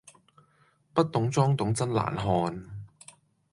[0.95, 2.65] 不懂裝懂真難看